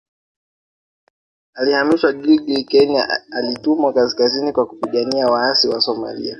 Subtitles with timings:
[1.53, 6.29] Alihamishiwa Gilgil Kenya alitumwa kaskazini kwa kupigania waasi Wasomalia